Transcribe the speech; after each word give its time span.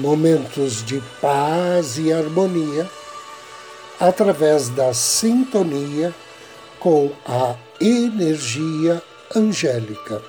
momentos 0.00 0.84
de 0.84 1.00
paz 1.20 1.98
e 1.98 2.12
harmonia 2.12 2.88
através 4.00 4.70
da 4.70 4.94
sintonia 4.94 6.14
com 6.78 7.12
a 7.26 7.54
energia 7.80 9.02
angélica. 9.36 10.22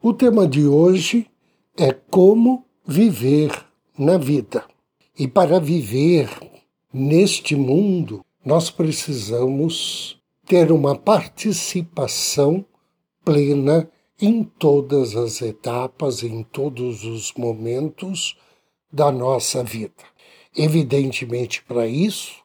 O 0.00 0.14
tema 0.14 0.48
de 0.48 0.66
hoje 0.66 1.30
é 1.76 1.92
como 1.92 2.64
viver 2.86 3.50
na 3.98 4.16
vida. 4.16 4.64
E 5.18 5.28
para 5.28 5.60
viver 5.60 6.30
Neste 6.90 7.54
mundo, 7.54 8.24
nós 8.42 8.70
precisamos 8.70 10.18
ter 10.46 10.72
uma 10.72 10.96
participação 10.96 12.64
plena 13.22 13.90
em 14.18 14.42
todas 14.42 15.14
as 15.14 15.42
etapas, 15.42 16.22
em 16.22 16.42
todos 16.42 17.04
os 17.04 17.34
momentos 17.34 18.38
da 18.90 19.12
nossa 19.12 19.62
vida. 19.62 20.02
Evidentemente, 20.56 21.62
para 21.62 21.86
isso, 21.86 22.36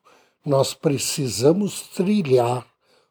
nós 0.45 0.73
precisamos 0.73 1.87
trilhar 1.95 2.67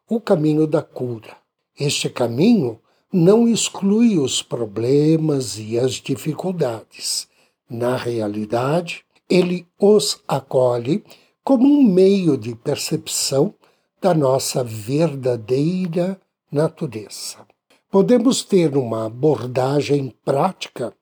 o 0.07 0.21
caminho 0.21 0.67
da 0.67 0.83
cura. 0.83 1.35
Este 1.79 2.11
caminho 2.11 2.79
não 3.11 3.47
exclui 3.47 4.19
os 4.19 4.43
problemas 4.43 5.57
e 5.57 5.79
as 5.79 5.93
dificuldades. 5.93 7.27
Na 7.67 7.97
realidade, 7.97 9.03
ele 9.27 9.65
os 9.79 10.21
acolhe 10.27 11.03
como 11.43 11.67
um 11.67 11.83
meio 11.83 12.37
de 12.37 12.55
percepção 12.55 13.53
da 14.01 14.13
nossa 14.13 14.63
verdadeira 14.63 16.19
natureza. 16.51 17.45
Podemos 17.89 18.43
ter 18.43 18.75
uma 18.77 19.05
abordagem 19.05 20.13
prática 20.23 20.93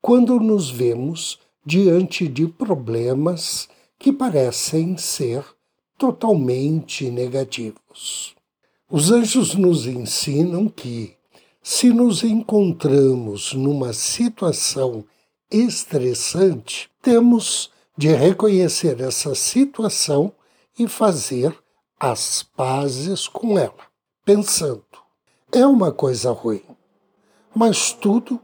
quando 0.00 0.38
nos 0.40 0.70
vemos 0.70 1.38
diante 1.64 2.26
de 2.26 2.46
problemas 2.46 3.68
que 3.98 4.12
parecem 4.12 4.96
ser 4.96 5.44
totalmente 5.98 7.10
negativos. 7.10 8.34
Os 8.90 9.10
anjos 9.10 9.54
nos 9.54 9.86
ensinam 9.86 10.68
que, 10.68 11.14
se 11.62 11.90
nos 11.90 12.22
encontramos 12.24 13.52
numa 13.52 13.92
situação 13.92 15.04
estressante, 15.50 16.88
temos 17.02 17.70
de 17.98 18.14
reconhecer 18.14 19.00
essa 19.00 19.34
situação 19.34 20.32
e 20.78 20.86
fazer 20.86 21.52
as 21.98 22.44
pazes 22.44 23.26
com 23.26 23.58
ela, 23.58 23.74
pensando: 24.24 24.84
é 25.50 25.66
uma 25.66 25.90
coisa 25.90 26.30
ruim, 26.30 26.62
mas 27.52 27.92
tudo 27.92 28.38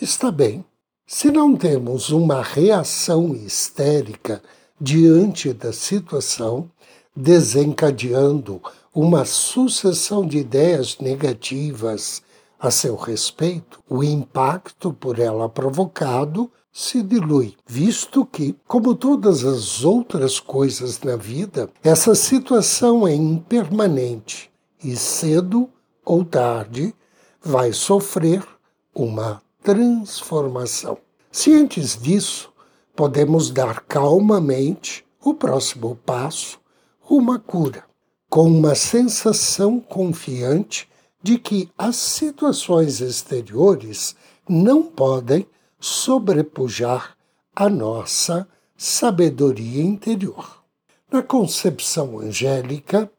está 0.00 0.30
bem. 0.30 0.64
Se 1.06 1.30
não 1.30 1.54
temos 1.54 2.08
uma 2.08 2.42
reação 2.42 3.34
histérica 3.34 4.42
diante 4.80 5.52
da 5.52 5.70
situação, 5.70 6.70
desencadeando 7.14 8.62
uma 8.94 9.26
sucessão 9.26 10.26
de 10.26 10.38
ideias 10.38 10.98
negativas 10.98 12.22
a 12.58 12.70
seu 12.70 12.96
respeito, 12.96 13.82
o 13.88 14.02
impacto 14.02 14.94
por 14.94 15.18
ela 15.18 15.46
provocado 15.46 16.50
se 16.72 17.02
dilui, 17.02 17.56
visto 17.66 18.24
que, 18.24 18.54
como 18.66 18.94
todas 18.94 19.44
as 19.44 19.84
outras 19.84 20.38
coisas 20.38 21.00
na 21.00 21.16
vida, 21.16 21.70
essa 21.82 22.14
situação 22.14 23.06
é 23.06 23.14
impermanente 23.14 24.50
e 24.82 24.96
cedo 24.96 25.68
ou 26.04 26.24
tarde 26.24 26.94
vai 27.42 27.72
sofrer 27.72 28.46
uma 28.94 29.42
transformação. 29.62 30.98
Cientes 31.30 32.00
disso, 32.00 32.52
podemos 32.94 33.50
dar 33.50 33.80
calmamente 33.82 35.04
o 35.22 35.34
próximo 35.34 35.98
passo 36.04 36.58
à 37.04 37.38
cura, 37.38 37.84
com 38.28 38.42
uma 38.42 38.74
sensação 38.74 39.80
confiante 39.80 40.88
de 41.22 41.38
que 41.38 41.70
as 41.76 41.96
situações 41.96 43.00
exteriores 43.00 44.14
não 44.48 44.82
podem 44.82 45.46
sobrepujar 45.80 47.16
a 47.54 47.68
nossa 47.68 48.48
sabedoria 48.76 49.82
interior. 49.82 50.62
Na 51.10 51.22
concepção 51.22 52.18
angélica, 52.18 53.10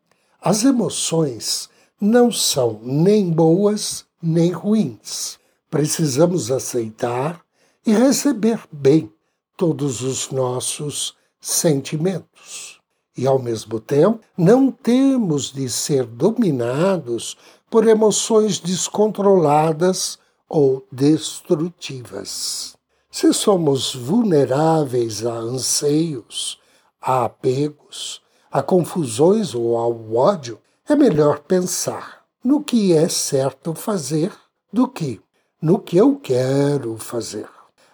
as 0.42 0.64
emoções 0.64 1.70
não 2.00 2.32
são 2.32 2.80
nem 2.84 3.30
boas 3.30 4.06
nem 4.22 4.52
ruins. 4.52 5.40
Precisamos 5.70 6.52
aceitar 6.52 7.42
e 7.86 7.94
receber 7.94 8.62
bem 8.72 9.12
todos 9.58 10.02
os 10.02 10.30
nossos 10.32 11.16
sentimentos. 11.40 12.80
E, 13.18 13.28
ao 13.28 13.40
mesmo 13.40 13.80
tempo, 13.80 14.20
não 14.38 14.72
temos 14.72 15.52
de 15.52 15.70
ser 15.70 16.06
dominados 16.06 17.38
por 17.70 17.88
emoções 17.88 18.60
descontroladas 18.60 20.18
ou 20.50 20.86
destrutivas. 20.92 22.76
Se 23.12 23.32
somos 23.34 23.96
vulneráveis 23.96 25.26
a 25.26 25.34
anseios, 25.34 26.60
a 27.02 27.26
apegos, 27.26 28.22
a 28.52 28.62
confusões 28.64 29.54
ou 29.54 29.78
ao 29.78 30.16
ódio, 30.16 30.60
é 30.88 30.96
melhor 30.96 31.40
pensar 31.40 32.24
no 32.44 32.64
que 32.64 32.94
é 32.94 33.08
certo 33.08 33.74
fazer 33.74 34.32
do 34.74 34.88
que 34.88 35.22
no 35.62 35.78
que 35.78 35.98
eu 35.98 36.16
quero 36.16 36.98
fazer. 36.98 37.48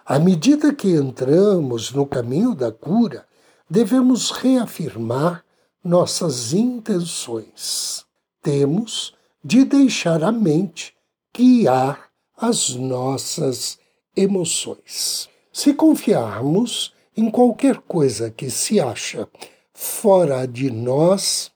À 0.05 0.19
medida 0.19 0.73
que 0.73 0.89
entramos 0.89 1.91
no 1.91 2.05
caminho 2.05 2.53
da 2.53 2.71
cura, 2.71 3.25
devemos 3.67 4.29
reafirmar 4.29 5.43
nossas 5.83 6.53
intenções. 6.53 8.05
Temos 8.41 9.15
de 9.43 9.65
deixar 9.65 10.23
a 10.23 10.31
mente 10.31 10.93
guiar 11.35 12.04
as 12.37 12.69
nossas 12.71 13.79
emoções. 14.15 15.29
Se 15.51 15.73
confiarmos 15.73 16.93
em 17.15 17.31
qualquer 17.31 17.77
coisa 17.77 18.29
que 18.29 18.49
se 18.49 18.79
acha 18.79 19.27
fora 19.73 20.45
de 20.45 20.69
nós, 20.69 21.51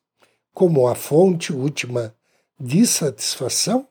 como 0.53 0.87
a 0.87 0.95
fonte 0.95 1.51
última 1.51 2.15
de 2.59 2.85
satisfação, 2.85 3.87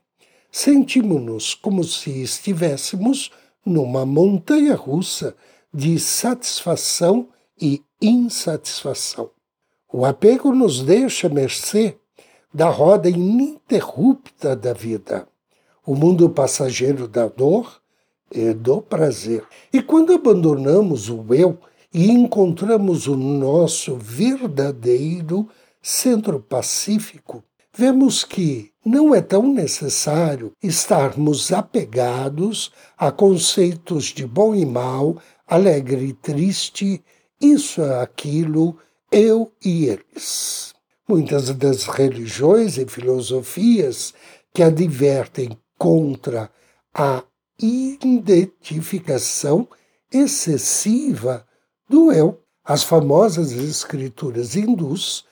sentimos-nos 0.50 1.54
como 1.54 1.84
se 1.84 2.22
estivéssemos 2.22 3.30
numa 3.64 4.06
montanha 4.06 4.74
russa 4.74 5.36
de 5.72 5.98
satisfação 5.98 7.28
e 7.60 7.82
insatisfação. 8.00 9.30
O 9.92 10.04
apego 10.06 10.54
nos 10.54 10.82
deixa 10.82 11.28
mercê 11.28 11.98
da 12.52 12.70
roda 12.70 13.10
ininterrupta 13.10 14.56
da 14.56 14.72
vida 14.72 15.28
o 15.88 15.94
mundo 15.94 16.28
passageiro 16.28 17.08
da 17.08 17.28
dor 17.28 17.80
e 18.30 18.52
do 18.52 18.82
prazer. 18.82 19.42
E 19.72 19.80
quando 19.80 20.12
abandonamos 20.12 21.08
o 21.08 21.24
eu 21.32 21.58
e 21.94 22.10
encontramos 22.10 23.06
o 23.06 23.16
nosso 23.16 23.96
verdadeiro 23.96 25.48
centro 25.80 26.40
pacífico, 26.40 27.42
vemos 27.74 28.22
que 28.22 28.70
não 28.84 29.14
é 29.14 29.22
tão 29.22 29.50
necessário 29.50 30.52
estarmos 30.62 31.50
apegados 31.54 32.70
a 32.98 33.10
conceitos 33.10 34.12
de 34.12 34.26
bom 34.26 34.54
e 34.54 34.66
mal, 34.66 35.16
alegre 35.46 36.04
e 36.04 36.12
triste, 36.12 37.02
isso 37.40 37.80
é 37.80 38.02
aquilo, 38.02 38.76
eu 39.10 39.50
e 39.64 39.86
eles. 39.86 40.74
Muitas 41.08 41.48
das 41.48 41.84
religiões 41.84 42.76
e 42.76 42.84
filosofias 42.84 44.12
que 44.52 44.62
advertem 44.62 45.56
contra 45.78 46.50
a 46.92 47.22
identificação 47.60 49.68
excessiva 50.12 51.46
do 51.88 52.12
eu. 52.12 52.42
As 52.64 52.82
famosas 52.82 53.52
escrituras 53.52 54.56
hindus 54.56 55.28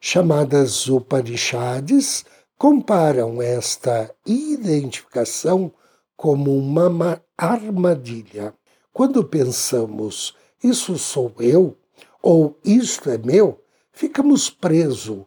chamadas 0.00 0.88
Upanishads, 0.88 2.24
comparam 2.56 3.42
esta 3.42 4.12
identificação 4.26 5.70
como 6.16 6.56
uma 6.56 7.22
armadilha. 7.36 8.54
Quando 8.92 9.22
pensamos 9.22 10.34
isso 10.64 10.98
sou 10.98 11.32
eu 11.38 11.76
ou 12.22 12.58
isto 12.64 13.10
é 13.10 13.18
meu, 13.18 13.62
ficamos 13.92 14.48
presos 14.48 15.24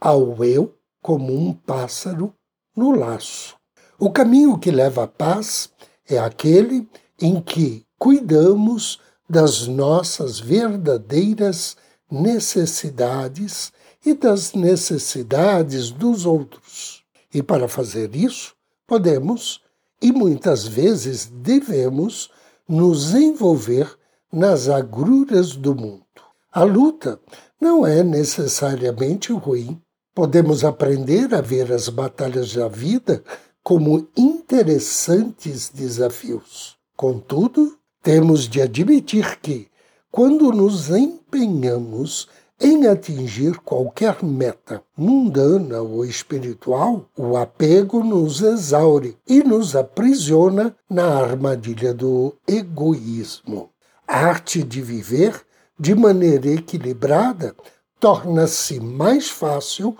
ao 0.00 0.44
eu 0.44 0.76
como 1.00 1.34
um 1.34 1.52
pássaro 1.52 2.32
no 2.76 2.92
laço. 2.92 3.61
O 4.04 4.10
caminho 4.10 4.58
que 4.58 4.72
leva 4.72 5.04
à 5.04 5.06
paz 5.06 5.70
é 6.10 6.18
aquele 6.18 6.88
em 7.20 7.40
que 7.40 7.86
cuidamos 7.96 8.98
das 9.30 9.68
nossas 9.68 10.40
verdadeiras 10.40 11.76
necessidades 12.10 13.72
e 14.04 14.12
das 14.12 14.54
necessidades 14.54 15.92
dos 15.92 16.26
outros. 16.26 17.04
E 17.32 17.44
para 17.44 17.68
fazer 17.68 18.16
isso, 18.16 18.54
podemos 18.88 19.60
e 20.02 20.10
muitas 20.10 20.66
vezes 20.66 21.26
devemos 21.26 22.28
nos 22.68 23.14
envolver 23.14 23.88
nas 24.32 24.68
agruras 24.68 25.54
do 25.54 25.76
mundo. 25.76 26.02
A 26.50 26.64
luta 26.64 27.20
não 27.60 27.86
é 27.86 28.02
necessariamente 28.02 29.32
ruim. 29.32 29.80
Podemos 30.12 30.64
aprender 30.64 31.32
a 31.32 31.40
ver 31.40 31.72
as 31.72 31.88
batalhas 31.88 32.52
da 32.52 32.66
vida 32.66 33.22
como 33.62 34.08
interessantes 34.16 35.70
desafios. 35.72 36.76
Contudo, 36.96 37.76
temos 38.02 38.48
de 38.48 38.60
admitir 38.60 39.38
que, 39.40 39.68
quando 40.10 40.52
nos 40.52 40.90
empenhamos 40.90 42.28
em 42.60 42.86
atingir 42.86 43.58
qualquer 43.58 44.22
meta, 44.22 44.82
mundana 44.96 45.80
ou 45.80 46.04
espiritual, 46.04 47.08
o 47.16 47.36
apego 47.36 48.04
nos 48.04 48.40
exaure 48.40 49.16
e 49.26 49.42
nos 49.42 49.74
aprisiona 49.74 50.74
na 50.88 51.16
armadilha 51.16 51.92
do 51.92 52.36
egoísmo. 52.46 53.70
A 54.06 54.26
arte 54.26 54.62
de 54.62 54.80
viver 54.80 55.40
de 55.78 55.94
maneira 55.94 56.50
equilibrada 56.50 57.56
torna-se 57.98 58.78
mais 58.78 59.28
fácil 59.28 59.96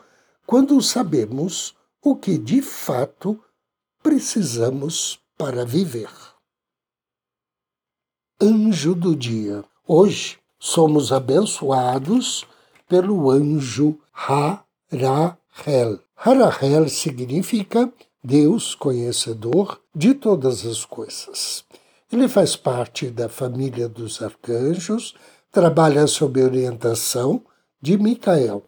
quando 0.46 0.80
sabemos 0.82 1.74
o 2.02 2.14
que 2.14 2.36
de 2.36 2.60
fato 2.62 3.40
precisamos 4.02 5.20
para 5.38 5.64
viver. 5.64 6.10
Anjo 8.40 8.94
do 8.94 9.14
dia. 9.14 9.64
Hoje 9.86 10.38
somos 10.58 11.12
abençoados 11.12 12.44
pelo 12.88 13.30
anjo 13.30 13.98
Ha-Ra-Hel. 14.12 16.00
Harahel 16.16 16.88
significa 16.88 17.92
Deus 18.22 18.74
conhecedor 18.74 19.80
de 19.94 20.14
todas 20.14 20.66
as 20.66 20.84
coisas. 20.84 21.64
Ele 22.12 22.28
faz 22.28 22.56
parte 22.56 23.10
da 23.10 23.28
família 23.28 23.88
dos 23.88 24.20
arcanjos, 24.20 25.14
trabalha 25.50 26.06
sob 26.06 26.42
orientação 26.42 27.42
de 27.80 27.96
Micael. 27.96 28.62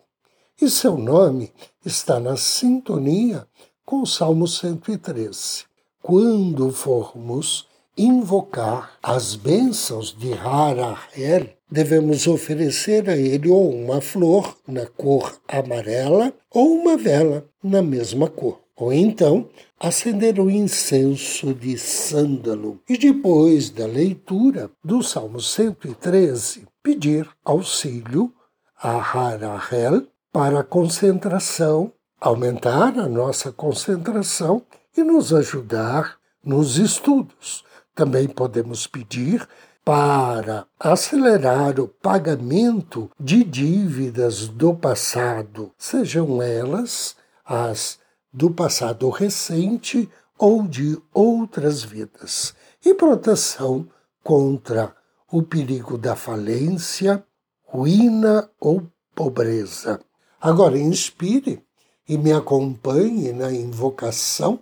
E 0.61 0.71
seu 0.71 0.97
nome 0.97 1.53
está 1.85 2.19
na 2.21 2.37
sintonia 2.37 3.47
com 3.85 4.03
o 4.03 4.07
Salmo 4.07 4.47
113. 4.47 5.65
Quando 6.03 6.71
formos 6.71 7.67
invocar 7.97 8.99
as 9.03 9.37
bênçãos 9.37 10.17
de 10.17 10.33
Harahel, 10.33 11.49
devemos 11.71 12.27
oferecer 12.27 13.09
a 13.09 13.17
ele 13.17 13.49
ou 13.49 13.71
uma 13.71 14.01
flor 14.01 14.57
na 14.67 14.87
cor 14.87 15.39
amarela 15.49 16.33
ou 16.51 16.75
uma 16.75 16.97
vela 16.97 17.45
na 17.63 17.83
mesma 17.83 18.29
cor. 18.29 18.61
Ou 18.77 18.93
então 18.93 19.49
acender 19.79 20.41
o 20.41 20.51
incenso 20.51 21.55
de 21.55 21.79
sândalo 21.79 22.81
e 22.89 22.99
depois 22.99 23.71
da 23.71 23.87
leitura 23.87 24.71
do 24.83 25.03
Salmo 25.03 25.41
113 25.41 26.67
pedir 26.83 27.29
auxílio 27.45 28.33
a 28.77 28.97
Harahel 28.97 30.07
para 30.33 30.61
a 30.61 30.65
concentração, 30.65 31.93
aumentar 32.25 32.99
a 32.99 33.06
nossa 33.06 33.53
concentração 33.53 34.62
e 34.97 35.03
nos 35.05 35.31
ajudar 35.35 36.17
nos 36.43 36.79
estudos. 36.79 37.62
Também 37.94 38.26
podemos 38.26 38.87
pedir 38.87 39.47
para 39.85 40.67
acelerar 40.81 41.79
o 41.79 41.87
pagamento 41.87 43.11
de 43.21 43.44
dívidas 43.44 44.49
do 44.49 44.75
passado, 44.75 45.71
sejam 45.76 46.41
elas 46.41 47.15
as 47.44 47.99
do 48.32 48.50
passado 48.50 49.11
recente 49.11 50.09
ou 50.38 50.67
de 50.67 50.99
outras 51.12 51.82
vidas, 51.82 52.55
e 52.82 52.94
proteção 52.94 53.87
contra 54.23 54.97
o 55.31 55.43
perigo 55.43 55.99
da 55.99 56.17
falência, 56.17 57.23
ruína 57.67 58.49
ou 58.59 58.82
pobreza. 59.15 60.00
Agora 60.41 60.79
inspire 60.79 61.62
e 62.09 62.19
me 62.19 62.33
acompanhe 62.33 63.33
na 63.33 63.53
invocação 63.53 64.61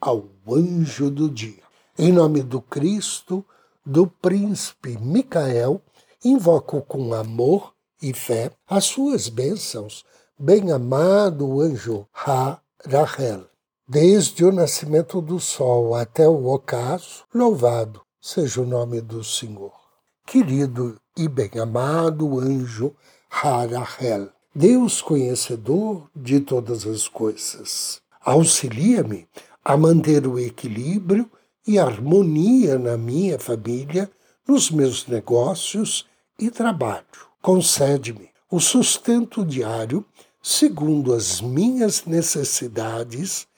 ao 0.00 0.24
anjo 0.48 1.10
do 1.10 1.28
dia. 1.28 1.62
Em 1.98 2.12
nome 2.12 2.42
do 2.42 2.60
Cristo, 2.60 3.44
do 3.84 4.06
príncipe 4.06 4.98
Micael, 4.98 5.80
invoco 6.24 6.82
com 6.82 7.14
amor 7.14 7.74
e 8.02 8.12
fé 8.12 8.50
as 8.66 8.84
suas 8.84 9.28
bênçãos, 9.28 10.04
bem-amado 10.38 11.60
anjo 11.60 12.06
Ha-Rahel. 12.14 13.46
Desde 13.86 14.44
o 14.44 14.52
nascimento 14.52 15.20
do 15.20 15.38
sol 15.38 15.94
até 15.94 16.26
o 16.26 16.46
ocaso, 16.46 17.24
louvado 17.34 18.00
seja 18.20 18.62
o 18.62 18.66
nome 18.66 19.00
do 19.00 19.22
Senhor 19.22 19.84
querido 20.26 20.98
e 21.16 21.28
bem-amado 21.28 22.40
anjo 22.40 22.96
Harahel, 23.30 24.30
Deus 24.56 25.02
conhecedor 25.02 26.08
de 26.14 26.38
todas 26.38 26.86
as 26.86 27.08
coisas. 27.08 28.00
Auxilia-me 28.24 29.26
a 29.64 29.76
manter 29.76 30.28
o 30.28 30.38
equilíbrio 30.38 31.28
e 31.66 31.76
harmonia 31.76 32.78
na 32.78 32.96
minha 32.96 33.36
família, 33.36 34.08
nos 34.46 34.70
meus 34.70 35.08
negócios 35.08 36.06
e 36.38 36.50
trabalho. 36.50 37.04
Concede-me 37.42 38.30
o 38.48 38.60
sustento 38.60 39.44
diário 39.44 40.04
segundo 40.40 41.12
as 41.12 41.40
minhas 41.40 42.04
necessidades 42.04 43.48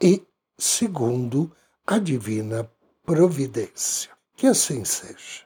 e 0.00 0.22
segundo 0.56 1.52
a 1.86 1.98
divina 1.98 2.70
providência. 3.04 4.10
Que 4.34 4.46
assim 4.46 4.86
seja. 4.86 5.45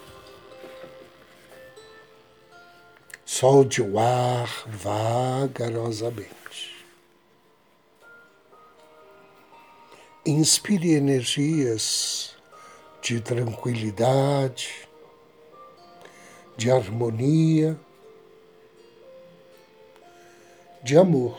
Solte 3.33 3.81
o 3.81 3.97
ar 3.97 4.65
vagarosamente. 4.67 6.85
Inspire 10.25 10.95
energias 10.95 12.35
de 13.01 13.21
tranquilidade, 13.21 14.85
de 16.57 16.69
harmonia, 16.69 17.79
de 20.83 20.97
amor. 20.97 21.37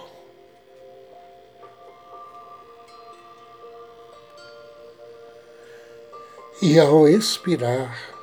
E 6.63 6.81
ao 6.81 7.07
expirar, 7.07 8.22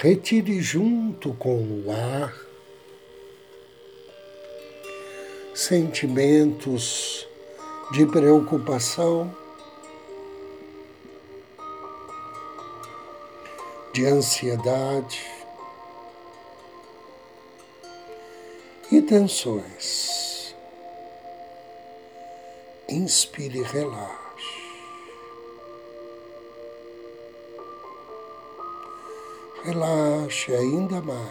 retire 0.00 0.60
junto 0.60 1.34
com 1.34 1.56
o 1.56 1.90
ar 1.90 2.32
sentimentos 5.52 7.26
de 7.90 8.06
preocupação, 8.06 9.34
de 13.92 14.06
ansiedade 14.06 15.20
e 18.92 19.02
tensões. 19.02 20.54
Inspire 22.88 23.58
e 23.58 23.62
relaxe. 23.64 24.27
Relaxe 29.68 30.54
ainda 30.54 31.02
mais. 31.02 31.28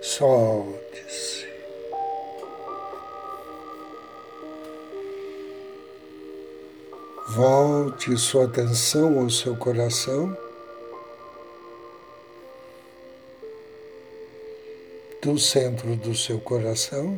Solte-se. 0.00 1.48
Volte 7.30 8.16
sua 8.16 8.44
atenção 8.44 9.18
ao 9.18 9.28
seu 9.28 9.56
coração. 9.56 10.36
do 15.20 15.38
centro 15.38 15.94
do 15.94 16.14
seu 16.16 16.40
coração. 16.40 17.16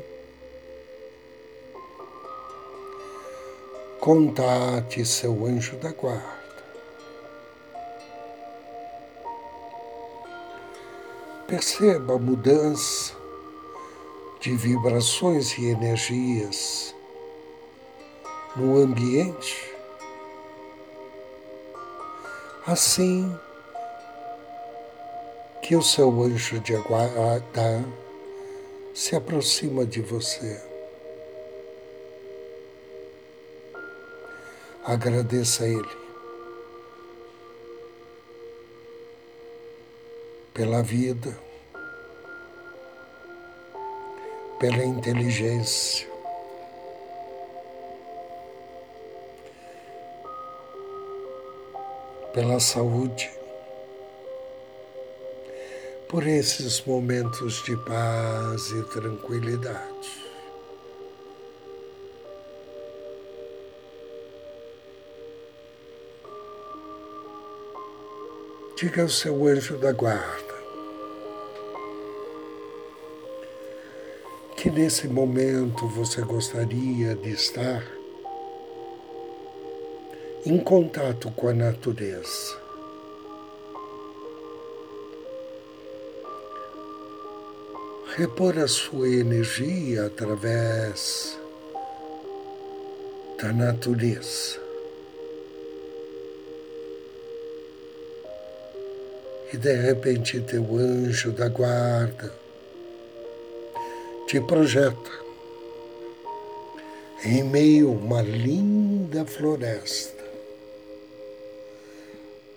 Contate 4.05 5.03
seu 5.07 5.47
anjo 5.47 5.79
da 5.79 5.91
guarda. 5.91 6.45
Perceba 11.47 12.17
a 12.17 12.19
mudança 12.19 13.15
de 14.43 14.55
vibrações 14.57 15.57
e 15.57 15.71
energias 15.71 16.95
no 18.55 18.77
ambiente. 18.77 19.75
Assim, 22.67 23.35
que 25.63 25.75
o 25.75 25.83
seu 25.83 26.11
anjo 26.23 26.61
de 26.61 26.77
guarda 26.77 27.83
se 28.93 29.17
aproxima 29.17 29.87
de 29.87 30.03
você. 30.03 30.74
Agradeça 34.87 35.65
a 35.65 35.69
Ele 35.69 35.97
pela 40.53 40.83
vida, 40.83 41.37
pela 44.61 44.85
inteligência, 44.85 46.07
pela 52.35 52.61
saúde 52.61 53.31
por 56.15 56.29
esses 56.29 56.81
momentos 56.85 57.61
de 57.65 57.77
paz 57.79 58.71
e 58.71 58.83
tranquilidade. 58.85 60.24
Diga 68.77 69.03
ao 69.03 69.09
seu 69.09 69.47
anjo 69.47 69.79
da 69.79 69.93
guarda 69.93 70.55
que 74.57 74.71
nesse 74.71 75.07
momento 75.07 75.87
você 75.89 76.23
gostaria 76.23 77.15
de 77.15 77.31
estar 77.31 77.85
em 80.47 80.59
contato 80.59 81.31
com 81.33 81.49
a 81.49 81.55
natureza. 81.55 82.65
repor 88.17 88.57
a 88.61 88.69
sua 88.69 89.09
energia 89.09 90.07
através 90.07 91.37
da 93.43 93.53
natureza. 93.53 94.64
E 99.55 99.57
de 99.57 99.73
repente 99.73 100.41
teu 100.41 100.65
anjo 100.77 101.31
da 101.31 101.49
guarda 101.49 102.35
te 104.27 104.41
projeta 104.41 105.13
em 107.25 107.45
meio 107.45 107.91
a 107.91 107.93
uma 107.93 108.21
linda 108.21 109.25
floresta, 109.25 110.25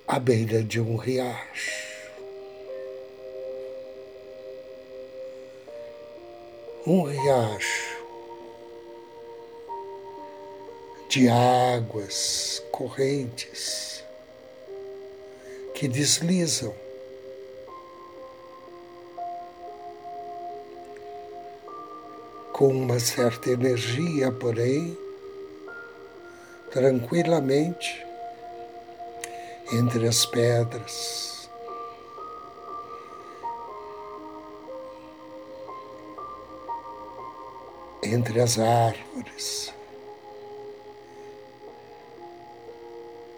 à 0.08 0.18
beira 0.18 0.64
de 0.64 0.82
um 0.82 0.96
riacho. 0.96 1.86
um 6.88 7.04
riacho 7.04 8.08
de 11.10 11.30
águas 11.30 12.64
correntes 12.72 14.04
que 15.76 15.88
deslizam 15.88 16.87
com 22.58 22.70
uma 22.70 23.00
certa 23.00 23.52
energia, 23.52 24.32
porém, 24.32 24.98
tranquilamente 26.72 28.04
entre 29.72 30.08
as 30.08 30.26
pedras. 30.26 31.38
entre 38.04 38.40
as 38.40 38.58
árvores 38.58 39.74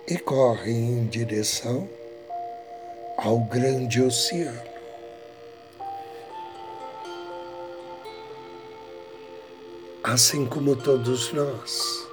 e 0.07 0.15
corre 0.19 0.71
em 0.71 1.07
direção 1.07 1.89
ao 3.17 3.39
grande 3.39 3.99
oceano. 3.99 4.78
Assim 10.11 10.43
como 10.43 10.75
todos 10.75 11.31
nós. 11.33 12.07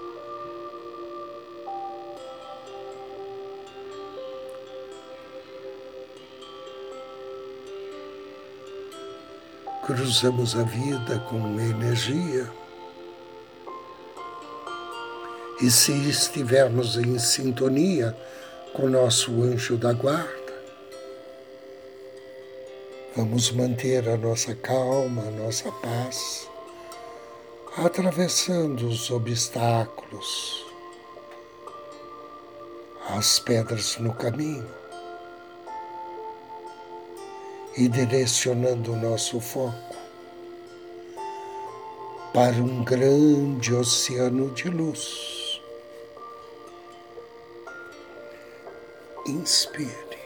cruzamos 9.86 10.54
a 10.56 10.64
vida 10.64 11.20
com 11.30 11.38
energia. 11.58 12.50
E 15.62 15.70
se 15.70 15.92
estivermos 16.10 16.96
em 16.98 17.18
sintonia 17.18 18.14
com 18.74 18.90
nosso 18.90 19.42
anjo 19.42 19.78
da 19.78 19.94
guarda, 19.94 20.54
vamos 23.16 23.50
manter 23.52 24.06
a 24.06 24.18
nossa 24.18 24.54
calma, 24.54 25.22
a 25.22 25.30
nossa 25.30 25.72
paz, 25.72 26.46
atravessando 27.78 28.88
os 28.88 29.10
obstáculos, 29.10 30.64
as 33.10 33.38
pedras 33.38 33.98
no 33.98 34.14
caminho 34.14 34.66
e 37.76 37.86
direcionando 37.86 38.94
o 38.94 38.96
nosso 38.96 39.38
foco 39.42 39.94
para 42.32 42.54
um 42.54 42.82
grande 42.82 43.74
oceano 43.74 44.50
de 44.52 44.70
luz. 44.70 45.60
Inspire 49.26 50.18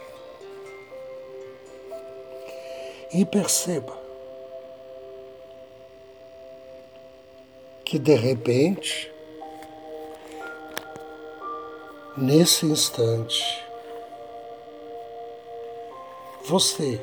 e 3.13 3.25
perceba 3.25 4.00
que 7.91 7.99
de 7.99 8.15
repente, 8.15 9.13
nesse 12.17 12.65
instante, 12.65 13.43
você 16.45 17.01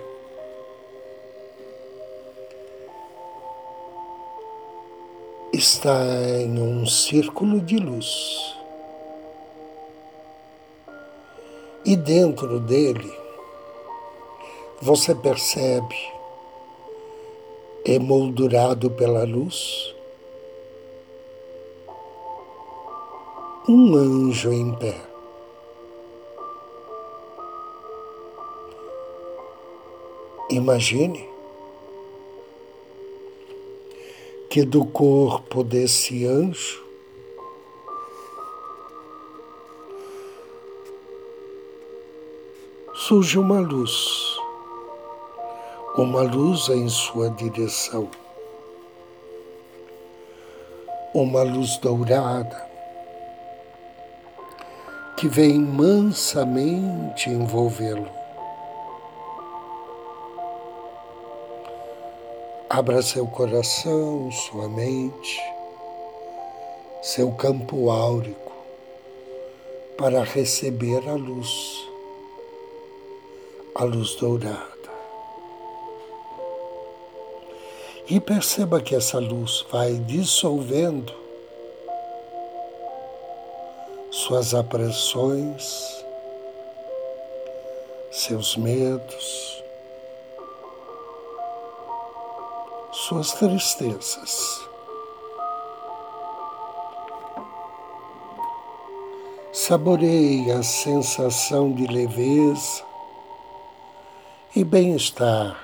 está 5.52 6.02
em 6.40 6.58
um 6.58 6.86
círculo 6.86 7.60
de 7.60 7.76
luz. 7.76 8.56
E 11.84 11.98
dentro 11.98 12.62
dele, 12.62 13.14
você 14.82 15.14
percebe, 15.14 15.98
emoldurado 17.84 18.90
pela 18.92 19.26
luz, 19.26 19.87
um 23.70 23.96
anjo 23.96 24.54
em 24.54 24.74
pé. 24.76 24.96
Imagine 30.50 31.28
que 34.50 34.64
do 34.64 34.86
corpo 34.86 35.66
desse 35.66 36.26
anjo 36.26 36.82
surge 42.96 43.38
uma 43.38 43.60
luz, 43.60 44.38
uma 45.98 46.22
luz 46.22 46.70
em 46.70 46.88
sua 46.88 47.30
direção, 47.32 48.10
uma 51.14 51.44
luz 51.44 51.78
dourada 51.80 52.67
que 55.18 55.28
vem 55.28 55.58
mansamente 55.58 57.28
envolvê-lo. 57.28 58.08
Abra 62.70 63.02
seu 63.02 63.26
coração, 63.26 64.32
sua 64.32 64.70
mente, 64.70 65.42
seu 67.02 67.32
campo 67.32 67.90
áurico 67.90 68.52
para 69.98 70.24
receber 70.24 71.10
a 71.10 71.16
luz, 71.16 71.50
a 73.74 73.84
luz 73.86 74.14
dourada. 74.18 74.68
E 78.08 78.20
perceba 78.20 78.80
que 78.80 78.94
essa 78.94 79.18
luz 79.18 79.66
vai 79.72 79.96
dissolvendo 79.96 81.27
suas 84.28 84.54
apressões, 84.54 86.06
seus 88.12 88.58
medos, 88.58 89.64
suas 92.92 93.32
tristezas. 93.32 94.68
Saboreie 99.54 100.52
a 100.52 100.62
sensação 100.62 101.72
de 101.72 101.88
leveza 101.88 102.84
e 104.54 104.62
bem-estar 104.66 105.58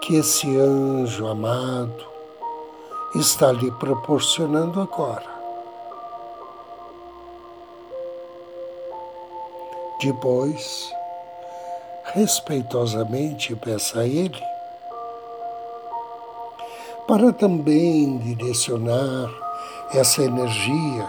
que 0.00 0.14
esse 0.14 0.46
anjo 0.56 1.26
amado 1.26 2.06
está 3.16 3.50
lhe 3.50 3.72
proporcionando 3.72 4.80
agora. 4.80 5.39
Depois, 10.02 10.90
respeitosamente 12.14 13.54
peça 13.54 14.00
a 14.00 14.06
Ele 14.06 14.42
para 17.06 17.30
também 17.34 18.16
direcionar 18.18 19.30
essa 19.92 20.22
energia 20.22 21.06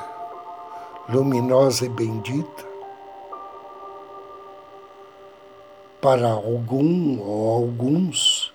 luminosa 1.07 1.86
e 1.86 1.89
bendita 1.89 2.65
para 6.01 6.29
algum 6.29 7.22
ou 7.22 7.63
alguns 7.63 8.51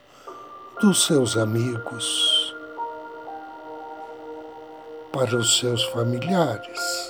dos 0.82 1.06
seus 1.06 1.36
amigos, 1.38 2.54
para 5.12 5.34
os 5.34 5.58
seus 5.58 5.82
familiares. 5.84 7.05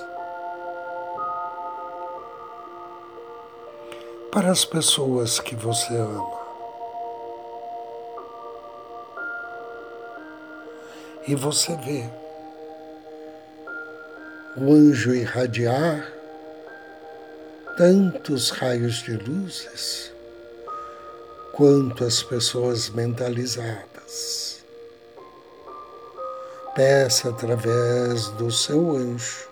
Para 4.37 4.51
as 4.51 4.66
pessoas 4.66 5.40
que 5.40 5.57
você 5.57 5.96
ama. 5.96 6.38
E 11.27 11.35
você 11.35 11.75
vê 11.77 12.05
o 14.59 14.75
anjo 14.75 15.14
irradiar 15.14 16.12
tantos 17.79 18.51
raios 18.51 18.96
de 18.96 19.16
luzes 19.16 20.12
quanto 21.55 22.05
as 22.05 22.22
pessoas 22.22 22.90
mentalizadas. 22.90 24.62
Peça 26.75 27.31
através 27.31 28.29
do 28.33 28.51
seu 28.51 28.96
anjo 28.96 29.49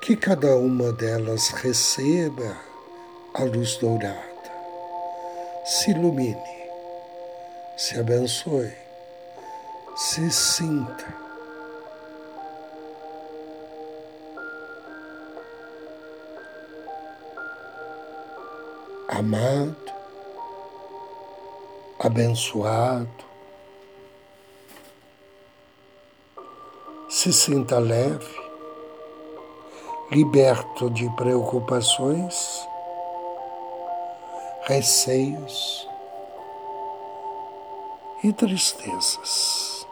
que 0.00 0.16
cada 0.16 0.56
uma 0.56 0.90
delas 0.90 1.50
receba 1.50 2.66
a 3.38 3.44
luz 3.44 3.76
dourada. 3.76 4.24
Se 5.62 5.90
ilumine, 5.90 6.70
se 7.76 8.00
abençoe, 8.00 8.72
se 9.94 10.30
sinta. 10.30 11.26
Amado, 19.08 19.76
abençoado, 21.98 23.24
se 27.08 27.32
sinta 27.32 27.78
leve, 27.78 28.40
liberto 30.10 30.88
de 30.90 31.08
preocupações 31.16 32.66
receios 34.66 35.88
e 38.24 38.32
tristezas. 38.32 39.86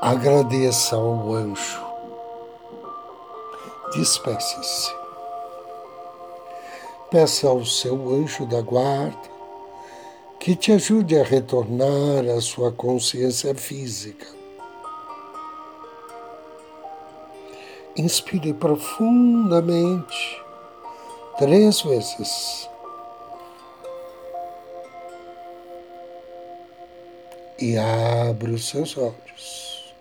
Agradeça 0.00 0.96
ao 0.96 1.32
anjo, 1.32 1.80
despeça-se. 3.94 4.92
Peça 7.12 7.46
ao 7.46 7.64
seu 7.64 7.94
anjo 8.08 8.44
da 8.46 8.60
guarda 8.60 9.32
que 10.40 10.56
te 10.56 10.72
ajude 10.72 11.16
a 11.16 11.22
retornar 11.22 12.28
à 12.36 12.40
sua 12.40 12.72
consciência 12.72 13.54
física. 13.54 14.26
Inspire 17.96 18.52
profundamente 18.52 20.43
três 21.38 21.82
vezes. 21.82 22.68
E 27.58 27.76
abre 27.76 28.52
os 28.52 28.68
seus 28.68 28.96
olhos. 28.96 29.94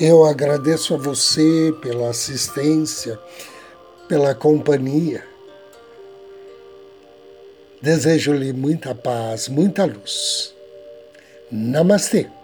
Eu 0.00 0.24
agradeço 0.24 0.94
a 0.94 0.96
você 0.96 1.74
pela 1.82 2.10
assistência, 2.10 3.18
pela 4.08 4.34
companhia. 4.34 5.26
Desejo-lhe 7.82 8.52
muita 8.52 8.94
paz, 8.94 9.48
muita 9.48 9.84
luz. 9.84 10.54
Namastê. 11.50 12.37